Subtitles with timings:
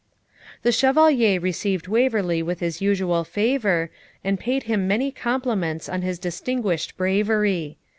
[0.63, 3.91] The Chevalier received Waverley with his usual favour,
[4.23, 7.77] and paid him many compliments on his distinguished bravery.